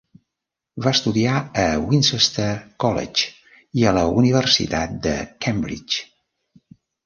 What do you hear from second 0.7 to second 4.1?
Va estudiar a Winchester College i a la